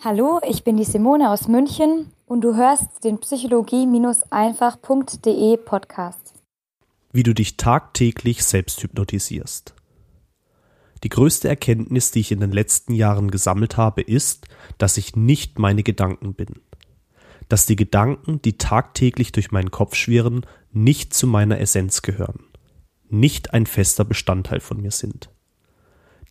Hallo, 0.00 0.40
ich 0.48 0.62
bin 0.62 0.76
die 0.76 0.84
Simone 0.84 1.28
aus 1.28 1.48
München 1.48 2.12
und 2.24 2.42
du 2.42 2.54
hörst 2.54 3.02
den 3.02 3.18
Psychologie-einfach.de 3.18 5.56
Podcast. 5.56 6.34
Wie 7.10 7.24
du 7.24 7.34
dich 7.34 7.56
tagtäglich 7.56 8.44
selbst 8.44 8.80
hypnotisierst. 8.80 9.74
Die 11.02 11.08
größte 11.08 11.48
Erkenntnis, 11.48 12.12
die 12.12 12.20
ich 12.20 12.30
in 12.30 12.38
den 12.38 12.52
letzten 12.52 12.94
Jahren 12.94 13.32
gesammelt 13.32 13.76
habe, 13.76 14.02
ist, 14.02 14.46
dass 14.78 14.98
ich 14.98 15.16
nicht 15.16 15.58
meine 15.58 15.82
Gedanken 15.82 16.34
bin. 16.34 16.60
Dass 17.48 17.66
die 17.66 17.74
Gedanken, 17.74 18.40
die 18.40 18.56
tagtäglich 18.56 19.32
durch 19.32 19.50
meinen 19.50 19.72
Kopf 19.72 19.96
schwirren, 19.96 20.46
nicht 20.70 21.12
zu 21.12 21.26
meiner 21.26 21.58
Essenz 21.58 22.02
gehören, 22.02 22.44
nicht 23.08 23.52
ein 23.52 23.66
fester 23.66 24.04
Bestandteil 24.04 24.60
von 24.60 24.80
mir 24.80 24.92
sind. 24.92 25.28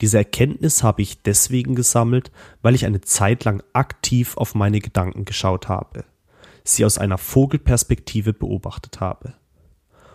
Diese 0.02 0.18
Erkenntnis 0.18 0.84
habe 0.84 1.02
ich 1.02 1.22
deswegen 1.24 1.76
gesammelt, 1.76 2.32
weil 2.62 2.76
ich 2.76 2.86
eine 2.86 3.02
Zeit 3.02 3.46
lang 3.46 3.64
aktiv 3.74 4.38
auf 4.38 4.54
meine 4.54 4.80
Gedanken 4.80 5.26
geschaut 5.26 5.70
habe, 5.70 6.06
sie 6.64 6.86
aus 6.86 6.98
einer 6.98 7.18
Vogelperspektive 7.18 8.34
beobachtet 8.34 9.00
habe. 9.00 9.34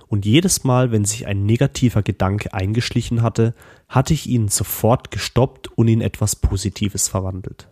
Und 0.07 0.27
jedes 0.27 0.63
Mal, 0.63 0.93
wenn 0.93 1.07
sich 1.07 1.27
ein 1.27 1.47
negativer 1.47 2.03
Gedanke 2.03 2.53
eingeschlichen 2.53 3.23
hatte, 3.23 3.55
hatte 3.89 4.13
ich 4.13 4.27
ihn 4.27 4.49
sofort 4.49 5.11
gestoppt 5.11 5.69
und 5.69 5.89
in 5.89 6.03
etwas 6.03 6.37
Positives 6.37 7.09
verwandelt. 7.09 7.69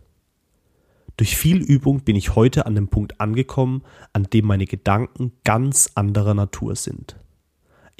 Durch 1.18 1.36
viel 1.36 1.58
Übung 1.58 2.00
bin 2.00 2.16
ich 2.16 2.34
heute 2.34 2.64
an 2.64 2.74
dem 2.74 2.88
Punkt 2.88 3.20
angekommen, 3.20 3.82
an 4.14 4.24
dem 4.24 4.46
meine 4.46 4.64
Gedanken 4.64 5.32
ganz 5.44 5.90
anderer 5.94 6.32
Natur 6.32 6.76
sind. 6.76 7.16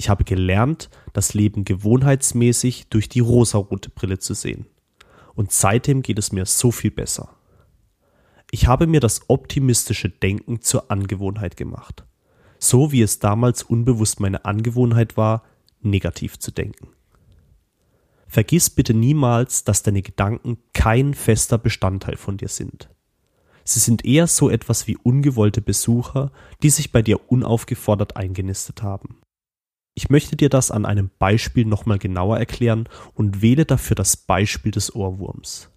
Ich 0.01 0.09
habe 0.09 0.23
gelernt, 0.23 0.89
das 1.13 1.35
Leben 1.35 1.63
gewohnheitsmäßig 1.63 2.87
durch 2.89 3.07
die 3.07 3.19
rosarote 3.19 3.91
Brille 3.91 4.17
zu 4.17 4.33
sehen. 4.33 4.65
Und 5.35 5.51
seitdem 5.51 6.01
geht 6.01 6.17
es 6.17 6.31
mir 6.31 6.47
so 6.47 6.71
viel 6.71 6.89
besser. 6.89 7.29
Ich 8.49 8.65
habe 8.65 8.87
mir 8.87 8.99
das 8.99 9.29
optimistische 9.29 10.09
Denken 10.09 10.61
zur 10.61 10.89
Angewohnheit 10.89 11.55
gemacht. 11.55 12.03
So 12.57 12.91
wie 12.91 13.03
es 13.03 13.19
damals 13.19 13.61
unbewusst 13.61 14.19
meine 14.19 14.43
Angewohnheit 14.43 15.17
war, 15.17 15.43
negativ 15.81 16.39
zu 16.39 16.49
denken. 16.49 16.87
Vergiss 18.25 18.71
bitte 18.71 18.95
niemals, 18.95 19.65
dass 19.65 19.83
deine 19.83 20.01
Gedanken 20.01 20.57
kein 20.73 21.13
fester 21.13 21.59
Bestandteil 21.59 22.17
von 22.17 22.37
dir 22.37 22.47
sind. 22.47 22.89
Sie 23.63 23.79
sind 23.79 24.03
eher 24.03 24.25
so 24.25 24.49
etwas 24.49 24.87
wie 24.87 24.97
ungewollte 24.97 25.61
Besucher, 25.61 26.31
die 26.63 26.71
sich 26.71 26.91
bei 26.91 27.03
dir 27.03 27.31
unaufgefordert 27.31 28.17
eingenistet 28.17 28.81
haben. 28.81 29.21
Ich 29.93 30.09
möchte 30.09 30.35
dir 30.35 30.49
das 30.49 30.71
an 30.71 30.85
einem 30.85 31.11
Beispiel 31.19 31.65
nochmal 31.65 31.99
genauer 31.99 32.37
erklären 32.37 32.87
und 33.13 33.41
wähle 33.41 33.65
dafür 33.65 33.95
das 33.95 34.15
Beispiel 34.15 34.71
des 34.71 34.95
Ohrwurms. 34.95 35.69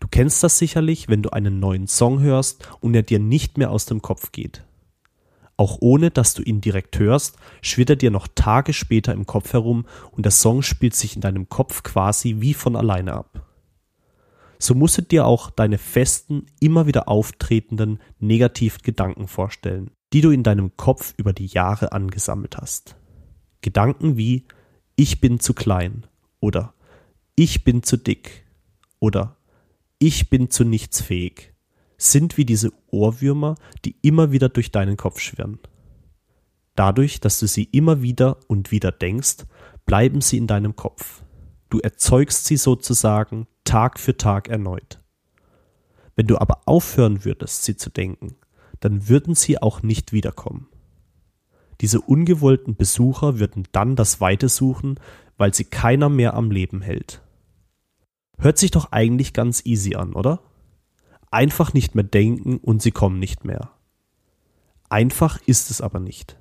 Du 0.00 0.08
kennst 0.08 0.42
das 0.42 0.58
sicherlich, 0.58 1.08
wenn 1.08 1.22
du 1.22 1.30
einen 1.30 1.58
neuen 1.58 1.86
Song 1.86 2.20
hörst 2.20 2.68
und 2.80 2.94
er 2.94 3.02
dir 3.02 3.18
nicht 3.18 3.58
mehr 3.58 3.70
aus 3.70 3.86
dem 3.86 4.02
Kopf 4.02 4.32
geht. 4.32 4.64
Auch 5.58 5.78
ohne 5.80 6.10
dass 6.10 6.34
du 6.34 6.42
ihn 6.42 6.60
direkt 6.60 6.98
hörst, 6.98 7.36
schwirrt 7.62 7.90
er 7.90 7.96
dir 7.96 8.10
noch 8.10 8.28
Tage 8.34 8.72
später 8.74 9.12
im 9.12 9.26
Kopf 9.26 9.54
herum 9.54 9.86
und 10.10 10.24
der 10.24 10.32
Song 10.32 10.62
spielt 10.62 10.94
sich 10.94 11.14
in 11.14 11.22
deinem 11.22 11.48
Kopf 11.48 11.82
quasi 11.82 12.36
wie 12.40 12.52
von 12.52 12.76
alleine 12.76 13.14
ab. 13.14 13.46
So 14.58 14.74
musst 14.74 14.98
du 14.98 15.02
dir 15.02 15.26
auch 15.26 15.50
deine 15.50 15.78
festen, 15.78 16.46
immer 16.60 16.86
wieder 16.86 17.08
auftretenden 17.08 18.00
negativen 18.18 18.82
Gedanken 18.82 19.28
vorstellen, 19.28 19.90
die 20.12 20.20
du 20.20 20.30
in 20.30 20.42
deinem 20.42 20.76
Kopf 20.76 21.14
über 21.16 21.32
die 21.32 21.46
Jahre 21.46 21.92
angesammelt 21.92 22.56
hast. 22.58 22.96
Gedanken 23.66 24.16
wie 24.16 24.44
ich 24.94 25.20
bin 25.20 25.40
zu 25.40 25.52
klein 25.52 26.06
oder 26.38 26.72
ich 27.34 27.64
bin 27.64 27.82
zu 27.82 27.96
dick 27.96 28.46
oder 29.00 29.36
ich 29.98 30.30
bin 30.30 30.50
zu 30.50 30.64
nichts 30.64 31.00
fähig 31.00 31.52
sind 31.98 32.36
wie 32.36 32.44
diese 32.44 32.72
Ohrwürmer, 32.92 33.56
die 33.84 33.96
immer 34.02 34.30
wieder 34.30 34.48
durch 34.48 34.70
deinen 34.70 34.96
Kopf 34.96 35.18
schwirren. 35.18 35.58
Dadurch, 36.76 37.20
dass 37.20 37.40
du 37.40 37.48
sie 37.48 37.64
immer 37.64 38.02
wieder 38.02 38.38
und 38.46 38.70
wieder 38.70 38.92
denkst, 38.92 39.46
bleiben 39.84 40.20
sie 40.20 40.36
in 40.36 40.46
deinem 40.46 40.76
Kopf. 40.76 41.22
Du 41.70 41.80
erzeugst 41.80 42.44
sie 42.44 42.56
sozusagen 42.56 43.46
Tag 43.64 43.98
für 43.98 44.16
Tag 44.16 44.48
erneut. 44.48 45.00
Wenn 46.14 46.26
du 46.26 46.38
aber 46.38 46.60
aufhören 46.66 47.24
würdest, 47.24 47.64
sie 47.64 47.76
zu 47.76 47.90
denken, 47.90 48.36
dann 48.80 49.08
würden 49.08 49.34
sie 49.34 49.60
auch 49.60 49.82
nicht 49.82 50.12
wiederkommen. 50.12 50.68
Diese 51.80 52.00
ungewollten 52.00 52.76
Besucher 52.76 53.38
würden 53.38 53.68
dann 53.72 53.96
das 53.96 54.20
Weite 54.20 54.48
suchen, 54.48 54.98
weil 55.36 55.54
sie 55.54 55.64
keiner 55.64 56.08
mehr 56.08 56.34
am 56.34 56.50
Leben 56.50 56.80
hält. 56.80 57.22
Hört 58.38 58.58
sich 58.58 58.70
doch 58.70 58.92
eigentlich 58.92 59.32
ganz 59.32 59.64
easy 59.64 59.94
an, 59.94 60.12
oder? 60.12 60.40
Einfach 61.30 61.72
nicht 61.74 61.94
mehr 61.94 62.04
denken 62.04 62.58
und 62.58 62.82
sie 62.82 62.92
kommen 62.92 63.18
nicht 63.18 63.44
mehr. 63.44 63.70
Einfach 64.88 65.40
ist 65.46 65.70
es 65.70 65.80
aber 65.80 66.00
nicht. 66.00 66.36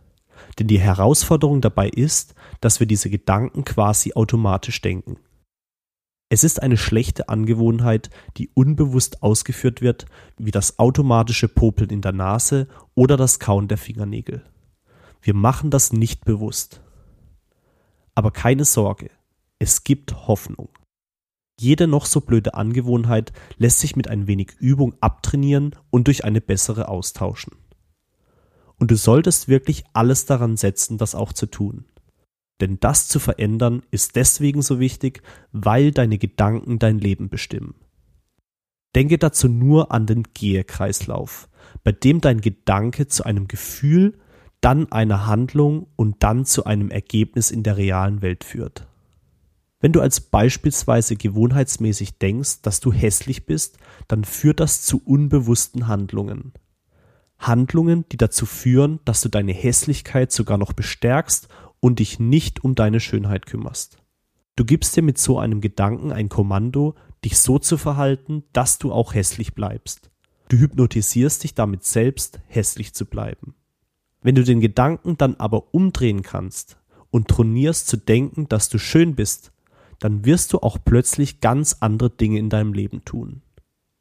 Denn 0.60 0.68
die 0.68 0.80
Herausforderung 0.80 1.62
dabei 1.62 1.90
ist, 1.90 2.36
dass 2.62 2.80
wir 2.80 2.88
diese 2.88 3.10
Gedanken 3.10 3.66
quasi 3.66 4.14
automatisch 4.14 4.82
denken. 4.82 5.18
Es 6.30 6.44
ist 6.44 6.62
eine 6.62 6.78
schlechte 6.78 7.30
Angewohnheit, 7.30 8.10
die 8.38 8.50
unbewusst 8.54 9.22
ausgeführt 9.22 9.82
wird, 9.82 10.06
wie 10.38 10.52
das 10.52 10.80
automatische 10.80 11.48
Popeln 11.48 11.90
in 11.90 12.02
der 12.02 12.14
Nase 12.14 12.68
oder 12.96 13.16
das 13.16 13.40
Kauen 13.40 13.68
der 13.68 13.78
Fingernägel. 13.78 14.44
Wir 15.26 15.34
machen 15.34 15.72
das 15.72 15.92
nicht 15.92 16.24
bewusst. 16.24 16.82
Aber 18.14 18.30
keine 18.30 18.64
Sorge, 18.64 19.10
es 19.58 19.84
gibt 19.84 20.28
Hoffnung. 20.28 20.70
Jede 21.60 21.88
noch 21.88 22.06
so 22.06 22.22
blöde 22.22 22.54
Angewohnheit 22.54 23.34
lässt 23.58 23.80
sich 23.80 23.96
mit 23.96 24.08
ein 24.08 24.28
wenig 24.28 24.52
Übung 24.60 24.94
abtrainieren 25.02 25.76
und 25.90 26.06
durch 26.06 26.26
eine 26.26 26.42
bessere 26.42 26.90
austauschen. 26.90 27.56
Und 28.78 28.92
du 28.92 28.98
solltest 28.98 29.48
wirklich 29.48 29.84
alles 29.94 30.28
daran 30.28 30.58
setzen, 30.58 31.00
das 31.00 31.16
auch 31.16 31.34
zu 31.34 31.48
tun. 31.48 31.86
Denn 32.62 32.80
das 32.80 33.08
zu 33.08 33.20
verändern 33.20 33.82
ist 33.90 34.16
deswegen 34.16 34.62
so 34.62 34.80
wichtig, 34.80 35.24
weil 35.52 35.90
deine 35.90 36.20
Gedanken 36.20 36.78
dein 36.78 37.00
Leben 37.00 37.30
bestimmen. 37.30 37.74
Denke 38.94 39.18
dazu 39.18 39.50
nur 39.50 39.92
an 39.92 40.06
den 40.06 40.22
Gehekreislauf, 40.36 41.50
bei 41.84 41.94
dem 41.94 42.22
dein 42.22 42.42
Gedanke 42.42 43.08
zu 43.08 43.24
einem 43.26 43.48
Gefühl 43.48 44.20
dann 44.66 44.92
eine 44.92 45.28
Handlung 45.28 45.86
und 45.96 46.24
dann 46.24 46.44
zu 46.44 46.66
einem 46.66 46.90
Ergebnis 46.90 47.52
in 47.52 47.62
der 47.62 47.78
realen 47.78 48.24
Welt 48.24 48.44
führt. 48.44 48.88
Wenn 49.80 49.92
du 49.92 50.02
als 50.02 50.20
beispielsweise 50.20 51.16
gewohnheitsmäßig 51.16 52.18
denkst, 52.18 52.64
dass 52.64 52.80
du 52.80 52.92
hässlich 52.92 53.46
bist, 53.46 53.78
dann 54.08 54.24
führt 54.24 54.60
das 54.60 54.82
zu 54.82 55.00
unbewussten 55.06 55.88
Handlungen. 55.88 56.54
Handlungen, 57.38 58.06
die 58.12 58.18
dazu 58.18 58.48
führen, 58.48 59.02
dass 59.06 59.22
du 59.22 59.30
deine 59.30 59.54
Hässlichkeit 59.54 60.32
sogar 60.32 60.58
noch 60.58 60.74
bestärkst 60.74 61.48
und 61.80 62.00
dich 62.00 62.20
nicht 62.20 62.64
um 62.64 62.74
deine 62.74 63.00
Schönheit 63.00 63.46
kümmerst. 63.46 64.00
Du 64.56 64.66
gibst 64.66 64.96
dir 64.96 65.04
mit 65.04 65.20
so 65.20 65.38
einem 65.38 65.62
Gedanken 65.62 66.12
ein 66.12 66.28
Kommando, 66.28 66.96
dich 67.24 67.38
so 67.38 67.60
zu 67.60 67.78
verhalten, 67.78 68.46
dass 68.52 68.80
du 68.80 68.92
auch 68.92 69.14
hässlich 69.14 69.54
bleibst. 69.54 70.10
Du 70.50 70.58
hypnotisierst 70.58 71.44
dich 71.44 71.54
damit 71.54 71.84
selbst, 71.84 72.40
hässlich 72.48 72.96
zu 72.96 73.06
bleiben. 73.06 73.54
Wenn 74.26 74.34
du 74.34 74.44
den 74.44 74.60
Gedanken 74.60 75.20
dann 75.20 75.36
aber 75.36 75.76
umdrehen 75.76 76.24
kannst 76.24 76.78
und 77.12 77.28
trainierst 77.28 77.86
zu 77.86 77.96
denken, 77.96 78.50
dass 78.50 78.70
du 78.70 78.80
schön 78.80 79.14
bist, 79.14 79.52
dann 80.00 80.26
wirst 80.26 80.52
du 80.52 80.62
auch 80.62 80.80
plötzlich 80.84 81.42
ganz 81.42 81.78
andere 81.80 82.10
Dinge 82.10 82.40
in 82.40 82.50
deinem 82.50 82.74
Leben 82.74 83.06
tun. 83.06 83.44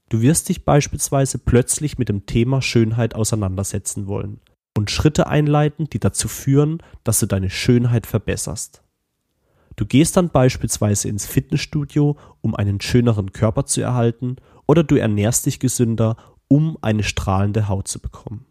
Du 0.09 0.23
wirst 0.23 0.49
dich 0.49 0.65
beispielsweise 0.65 1.37
plötzlich 1.37 1.99
mit 1.99 2.09
dem 2.09 2.25
Thema 2.25 2.63
Schönheit 2.63 3.15
auseinandersetzen 3.15 4.07
wollen 4.07 4.41
und 4.75 4.91
Schritte 4.91 5.27
einleiten, 5.27 5.91
die 5.91 5.99
dazu 6.01 6.27
führen, 6.27 6.83
dass 7.03 7.21
du 7.21 7.27
deine 7.27 7.51
Schönheit 7.51 8.07
verbesserst. 8.07 8.83
Du 9.77 9.85
gehst 9.85 10.17
dann 10.17 10.31
beispielsweise 10.31 11.09
ins 11.09 11.27
Fitnessstudio, 11.27 12.17
um 12.41 12.55
einen 12.55 12.81
schöneren 12.81 13.33
Körper 13.33 13.67
zu 13.67 13.83
erhalten, 13.83 14.37
oder 14.65 14.85
du 14.85 14.97
ernährst 14.97 15.45
dich 15.45 15.61
gesünder, 15.61 16.17
um 16.49 16.79
eine 16.81 17.03
strahlende 17.03 17.69
Haut 17.69 17.89
zu 17.89 18.01
bekommen. 18.01 18.47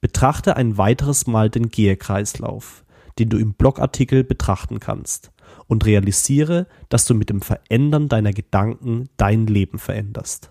Betrachte 0.00 0.56
ein 0.56 0.78
weiteres 0.78 1.26
Mal 1.26 1.50
den 1.50 1.70
Gehkreislauf, 1.70 2.84
den 3.18 3.28
du 3.28 3.38
im 3.38 3.54
Blogartikel 3.54 4.24
betrachten 4.24 4.80
kannst, 4.80 5.32
und 5.66 5.84
realisiere, 5.84 6.66
dass 6.88 7.04
du 7.04 7.14
mit 7.14 7.30
dem 7.30 7.40
Verändern 7.40 8.08
deiner 8.08 8.32
Gedanken 8.32 9.08
dein 9.16 9.46
Leben 9.46 9.78
veränderst. 9.78 10.50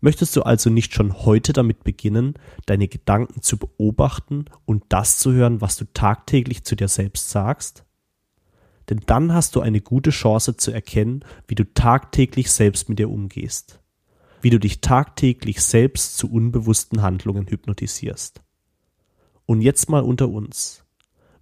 Möchtest 0.00 0.36
du 0.36 0.42
also 0.42 0.70
nicht 0.70 0.94
schon 0.94 1.24
heute 1.24 1.52
damit 1.52 1.82
beginnen, 1.82 2.34
deine 2.66 2.86
Gedanken 2.86 3.42
zu 3.42 3.56
beobachten 3.56 4.44
und 4.64 4.84
das 4.90 5.18
zu 5.18 5.32
hören, 5.32 5.60
was 5.60 5.76
du 5.76 5.86
tagtäglich 5.92 6.64
zu 6.64 6.76
dir 6.76 6.88
selbst 6.88 7.30
sagst? 7.30 7.84
Denn 8.88 9.00
dann 9.06 9.34
hast 9.34 9.56
du 9.56 9.60
eine 9.60 9.80
gute 9.80 10.10
Chance 10.10 10.56
zu 10.56 10.70
erkennen, 10.70 11.24
wie 11.48 11.56
du 11.56 11.64
tagtäglich 11.74 12.50
selbst 12.50 12.88
mit 12.88 13.00
dir 13.00 13.10
umgehst 13.10 13.80
wie 14.40 14.50
du 14.50 14.58
dich 14.58 14.80
tagtäglich 14.80 15.60
selbst 15.62 16.16
zu 16.16 16.30
unbewussten 16.30 17.02
Handlungen 17.02 17.46
hypnotisierst. 17.46 18.42
Und 19.46 19.62
jetzt 19.62 19.88
mal 19.88 20.02
unter 20.02 20.28
uns. 20.28 20.84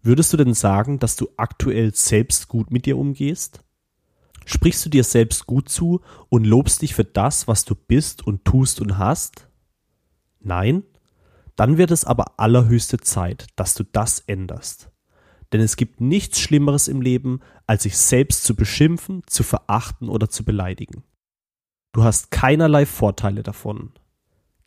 Würdest 0.03 0.33
du 0.33 0.37
denn 0.37 0.55
sagen, 0.55 0.99
dass 0.99 1.17
du 1.17 1.29
aktuell 1.37 1.95
selbst 1.95 2.49
gut 2.49 2.71
mit 2.71 2.87
dir 2.87 2.97
umgehst? 2.97 3.65
Sprichst 4.45 4.85
du 4.87 4.89
dir 4.89 5.03
selbst 5.03 5.47
gut 5.47 5.69
zu 5.69 6.01
und 6.29 6.45
lobst 6.45 6.83
dich 6.83 6.95
für 6.95 7.05
das, 7.05 7.49
was 7.49 7.65
du 7.65 7.75
bist 7.75 8.25
und 8.25 8.45
tust 8.45 8.81
und 8.81 8.99
hast? 8.99 9.49
Nein? 10.39 10.85
Dann 11.57 11.79
wird 11.79 11.91
es 11.91 12.05
aber 12.05 12.39
allerhöchste 12.39 12.99
Zeit, 12.99 13.49
dass 13.57 13.75
du 13.75 13.83
das 13.83 14.21
änderst. 14.21 14.91
Denn 15.53 15.61
es 15.61 15.77
gibt 15.77 16.01
nichts 16.01 16.39
Schlimmeres 16.39 16.87
im 16.87 17.01
Leben, 17.01 17.41
als 17.67 17.83
sich 17.85 17.97
selbst 17.97 18.45
zu 18.45 18.55
beschimpfen, 18.55 19.23
zu 19.27 19.43
verachten 19.43 20.09
oder 20.09 20.29
zu 20.29 20.45
beleidigen. 20.45 21.03
Du 21.97 22.05
hast 22.05 22.31
keinerlei 22.31 22.85
Vorteile 22.85 23.43
davon. 23.43 23.91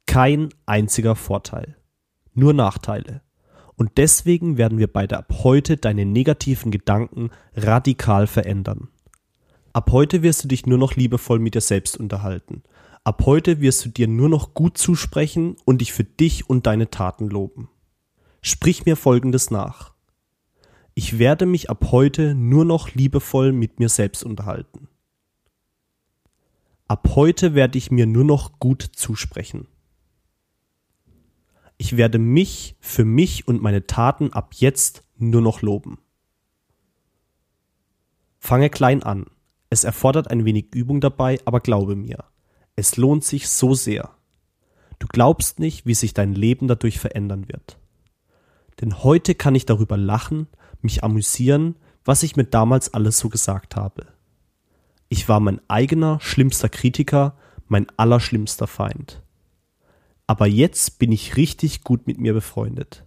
Kein 0.08 0.50
einziger 0.66 1.16
Vorteil. 1.16 1.78
Nur 2.34 2.56
Nachteile. 2.56 3.22
Und 3.76 3.92
deswegen 3.98 4.58
werden 4.58 4.80
wir 4.80 4.92
beide 4.92 5.20
ab 5.20 5.32
heute 5.44 5.78
deine 5.78 6.08
negativen 6.08 6.72
Gedanken 6.72 7.30
radikal 7.54 8.26
verändern. 8.26 8.88
Ab 9.74 9.92
heute 9.92 10.24
wirst 10.24 10.44
du 10.44 10.48
dich 10.48 10.66
nur 10.66 10.80
noch 10.80 10.96
liebevoll 10.96 11.38
mit 11.38 11.54
dir 11.54 11.62
selbst 11.62 11.98
unterhalten. 11.98 12.64
Ab 13.04 13.22
heute 13.28 13.62
wirst 13.62 13.86
du 13.86 13.90
dir 13.90 14.08
nur 14.08 14.28
noch 14.28 14.56
gut 14.56 14.80
zusprechen 14.80 15.56
und 15.66 15.82
dich 15.82 15.94
für 15.94 16.06
dich 16.06 16.50
und 16.50 16.66
deine 16.66 16.90
Taten 16.90 17.30
loben. 17.30 17.70
Sprich 18.42 18.88
mir 18.88 18.96
Folgendes 18.96 19.52
nach. 19.52 19.94
Ich 20.96 21.20
werde 21.20 21.46
mich 21.46 21.70
ab 21.70 21.92
heute 21.92 22.34
nur 22.34 22.66
noch 22.66 22.96
liebevoll 22.96 23.52
mit 23.52 23.78
mir 23.78 23.90
selbst 23.90 24.24
unterhalten. 24.24 24.89
Ab 26.90 27.12
heute 27.14 27.54
werde 27.54 27.78
ich 27.78 27.92
mir 27.92 28.08
nur 28.08 28.24
noch 28.24 28.58
gut 28.58 28.82
zusprechen. 28.82 29.68
Ich 31.78 31.98
werde 31.98 32.18
mich 32.18 32.76
für 32.80 33.06
mich 33.06 33.48
und 33.48 33.62
meine 33.62 33.86
Taten 33.86 34.34
ab 34.34 34.56
jetzt 34.56 35.04
nur 35.16 35.42
noch 35.44 35.62
loben. 35.62 36.00
Fange 38.40 38.72
klein 38.72 39.04
an. 39.04 39.28
Es 39.70 39.84
erfordert 39.84 40.32
ein 40.32 40.46
wenig 40.46 40.74
Übung 40.74 41.00
dabei, 41.00 41.40
aber 41.46 41.60
glaube 41.60 41.96
mir, 41.96 42.26
es 42.76 42.98
lohnt 42.98 43.24
sich 43.24 43.50
so 43.50 43.76
sehr. 43.76 44.10
Du 44.98 45.06
glaubst 45.06 45.60
nicht, 45.60 45.86
wie 45.86 45.94
sich 45.94 46.16
dein 46.16 46.34
Leben 46.34 46.68
dadurch 46.68 46.98
verändern 46.98 47.48
wird. 47.50 47.78
Denn 48.82 49.04
heute 49.04 49.36
kann 49.36 49.54
ich 49.54 49.68
darüber 49.68 49.96
lachen, 49.96 50.48
mich 50.82 51.04
amüsieren, 51.04 51.76
was 52.04 52.24
ich 52.24 52.36
mir 52.36 52.46
damals 52.46 52.96
alles 52.96 53.20
so 53.20 53.30
gesagt 53.30 53.76
habe. 53.76 54.08
Ich 55.10 55.28
war 55.28 55.40
mein 55.40 55.60
eigener 55.68 56.20
schlimmster 56.22 56.70
Kritiker, 56.70 57.36
mein 57.68 57.88
allerschlimmster 57.98 58.68
Feind. 58.68 59.24
Aber 60.28 60.46
jetzt 60.46 61.00
bin 61.00 61.12
ich 61.12 61.36
richtig 61.36 61.84
gut 61.84 62.06
mit 62.06 62.20
mir 62.20 62.34
befreundet. 62.34 63.06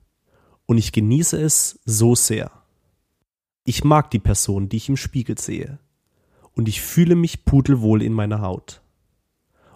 Und 0.66 0.78
ich 0.78 0.90
genieße 0.90 1.40
es 1.40 1.78
so 1.84 2.16
sehr. 2.16 2.50
Ich 3.64 3.84
mag 3.84 4.10
die 4.10 4.18
Person, 4.18 4.68
die 4.68 4.78
ich 4.78 4.88
im 4.88 4.96
Spiegel 4.96 5.38
sehe. 5.38 5.78
Und 6.54 6.68
ich 6.68 6.80
fühle 6.80 7.14
mich 7.14 7.44
pudelwohl 7.44 8.02
in 8.02 8.12
meiner 8.12 8.40
Haut. 8.40 8.82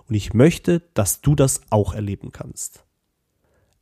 Und 0.08 0.17
ich 0.17 0.34
möchte, 0.34 0.82
dass 0.94 1.20
du 1.20 1.37
das 1.37 1.61
auch 1.70 1.94
erleben 1.94 2.32
kannst. 2.32 2.84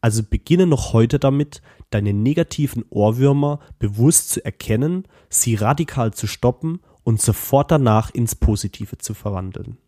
Also 0.02 0.22
beginne 0.22 0.66
noch 0.66 0.92
heute 0.92 1.18
damit, 1.18 1.62
deine 1.88 2.12
negativen 2.12 2.84
Ohrwürmer 2.90 3.60
bewusst 3.78 4.28
zu 4.28 4.44
erkennen, 4.44 5.08
sie 5.30 5.54
radikal 5.54 6.12
zu 6.12 6.26
stoppen 6.26 6.80
und 7.04 7.20
sofort 7.20 7.70
danach 7.70 8.10
ins 8.10 8.34
Positive 8.34 8.98
zu 8.98 9.14
verwandeln. 9.14 9.78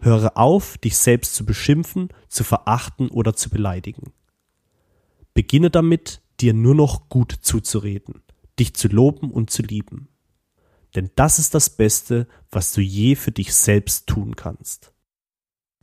Höre 0.00 0.36
auf, 0.36 0.76
dich 0.78 0.98
selbst 0.98 1.34
zu 1.34 1.46
beschimpfen, 1.46 2.10
zu 2.28 2.44
verachten 2.44 3.08
oder 3.08 3.34
zu 3.34 3.48
beleidigen. 3.48 4.12
Beginne 5.32 5.70
damit, 5.70 6.20
dir 6.40 6.52
nur 6.52 6.74
noch 6.74 7.08
gut 7.08 7.32
zuzureden, 7.40 8.22
dich 8.58 8.74
zu 8.74 8.88
loben 8.88 9.30
und 9.30 9.50
zu 9.50 9.62
lieben. 9.62 10.08
Denn 10.94 11.10
das 11.14 11.38
ist 11.38 11.54
das 11.54 11.70
Beste, 11.70 12.26
was 12.50 12.72
du 12.72 12.82
je 12.82 13.14
für 13.16 13.32
dich 13.32 13.54
selbst 13.54 14.06
tun 14.06 14.36
kannst. 14.36 14.92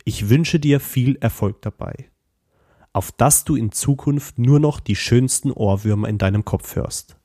Ich 0.04 0.28
wünsche 0.28 0.60
dir 0.60 0.78
viel 0.78 1.16
Erfolg 1.16 1.62
dabei 1.62 2.10
auf 2.94 3.10
dass 3.10 3.44
du 3.44 3.56
in 3.56 3.72
Zukunft 3.72 4.38
nur 4.38 4.60
noch 4.60 4.80
die 4.80 4.96
schönsten 4.96 5.50
Ohrwürmer 5.50 6.08
in 6.08 6.16
deinem 6.16 6.44
Kopf 6.44 6.76
hörst. 6.76 7.16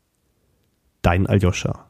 Dein 1.04 1.28
Aljoscha. 1.28 1.89